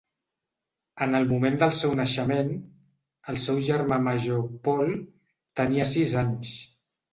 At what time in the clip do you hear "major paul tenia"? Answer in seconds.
4.07-5.89